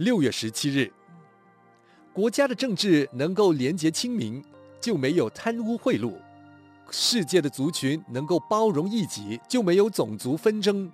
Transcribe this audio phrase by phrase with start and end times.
[0.00, 0.90] 六月十七日，
[2.14, 4.42] 国家的政治能够廉洁清明，
[4.80, 6.14] 就没有贪污贿赂；
[6.90, 10.90] 世界的族群能够包容异己，就没有种族纷争。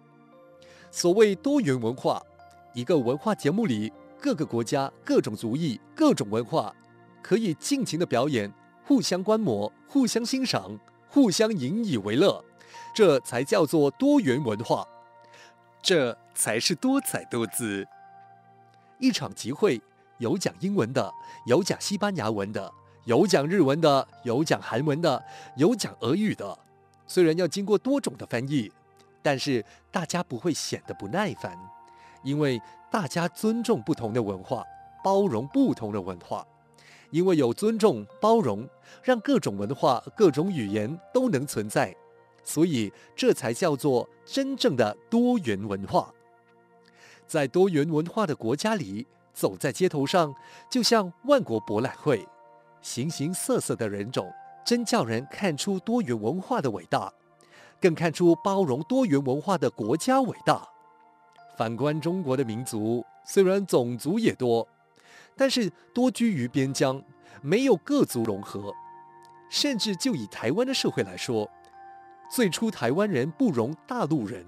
[0.90, 2.20] 所谓多元文化，
[2.74, 6.74] 一个文化节目里，各个国家、各种族裔、各种文化，
[7.22, 8.52] 可以尽情的表演，
[8.84, 10.76] 互相观摩、互相欣赏、
[11.08, 12.44] 互相引以为乐，
[12.92, 14.84] 这才叫做多元文化，
[15.80, 17.86] 这才是多彩多姿。
[18.98, 19.80] 一场集会，
[20.18, 21.12] 有讲英文的，
[21.46, 22.72] 有讲西班牙文的，
[23.04, 25.22] 有讲日文的，有讲韩文的，
[25.56, 26.58] 有讲俄语的。
[27.06, 28.72] 虽然要经过多种的翻译，
[29.22, 31.56] 但是大家不会显得不耐烦，
[32.22, 32.60] 因为
[32.90, 34.64] 大家尊重不同的文化，
[35.04, 36.46] 包容不同的文化。
[37.10, 38.68] 因为有尊重、包容，
[39.02, 41.94] 让各种文化、各种语言都能存在，
[42.42, 46.12] 所以这才叫做真正的多元文化。
[47.26, 50.34] 在多元文化的国家里，走在街头上，
[50.70, 52.26] 就像万国博览会，
[52.80, 54.32] 形形色色的人种，
[54.64, 57.12] 真叫人看出多元文化的伟大，
[57.80, 60.66] 更看出包容多元文化的国家伟大。
[61.56, 64.66] 反观中国的民族，虽然种族也多，
[65.36, 67.02] 但是多居于边疆，
[67.42, 68.72] 没有各族融合，
[69.50, 71.50] 甚至就以台湾的社会来说，
[72.30, 74.44] 最初台湾人不容大陆人。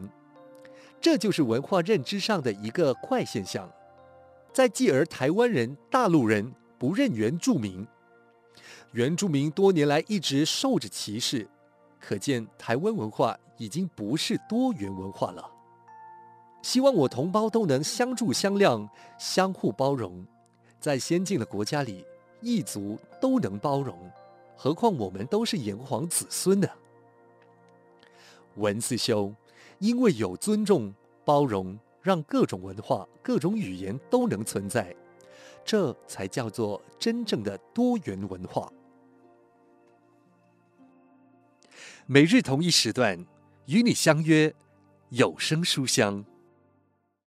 [1.00, 3.70] 这就是文化认知上的一个怪现象。
[4.52, 7.86] 再继而，台湾人、大陆人不认原住民，
[8.92, 11.46] 原住民多年来一直受着歧视，
[12.00, 15.48] 可见台湾文化已经不是多元文化了。
[16.62, 20.26] 希望我同胞都能相助相谅、相互包容，
[20.80, 22.04] 在先进的国家里，
[22.40, 23.96] 异族都能包容，
[24.56, 26.68] 何况我们都是炎黄子孙呢？
[28.56, 29.32] 文字修。
[29.78, 30.92] 因为有尊重、
[31.24, 34.94] 包容，让各种文化、各种语言都能存在，
[35.64, 38.72] 这才叫做真正的多元文化。
[42.06, 43.26] 每日同一时段
[43.66, 44.54] 与你相约，
[45.10, 46.24] 有声书香。